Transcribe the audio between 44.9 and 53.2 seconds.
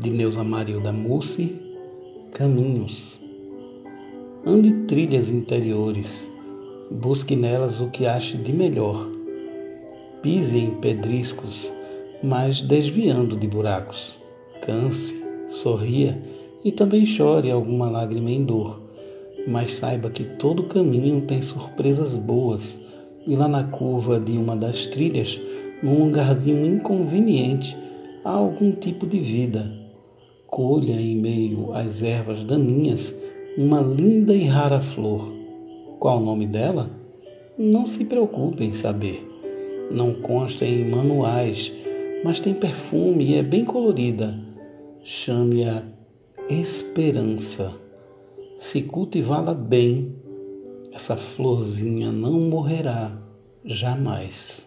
Chame-a esperança. Se cultivá-la bem, essa florzinha não morrerá